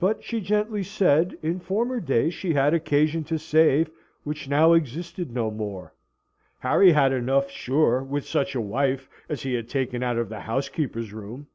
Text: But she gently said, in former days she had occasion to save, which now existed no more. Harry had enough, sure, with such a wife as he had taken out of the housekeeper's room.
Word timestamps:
But 0.00 0.24
she 0.24 0.40
gently 0.40 0.82
said, 0.82 1.38
in 1.40 1.60
former 1.60 2.00
days 2.00 2.34
she 2.34 2.52
had 2.54 2.74
occasion 2.74 3.22
to 3.22 3.38
save, 3.38 3.90
which 4.24 4.48
now 4.48 4.72
existed 4.72 5.30
no 5.32 5.52
more. 5.52 5.94
Harry 6.58 6.90
had 6.90 7.12
enough, 7.12 7.48
sure, 7.48 8.02
with 8.02 8.26
such 8.26 8.56
a 8.56 8.60
wife 8.60 9.08
as 9.28 9.44
he 9.44 9.54
had 9.54 9.68
taken 9.68 10.02
out 10.02 10.18
of 10.18 10.28
the 10.28 10.40
housekeeper's 10.40 11.12
room. 11.12 11.46